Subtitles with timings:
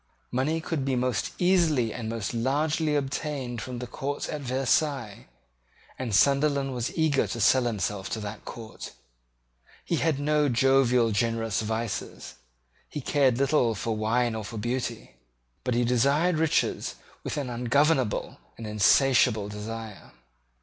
[0.31, 5.27] Money could be most easily and most largely obtained from the court of Versailles;
[5.99, 8.93] and Sunderland was eager to sell himself to that court.
[9.85, 12.33] He had no jovial generous vices.
[12.89, 15.17] He cared little for wine or for beauty:
[15.63, 20.13] but he desired riches with an ungovernable and insatiable desire.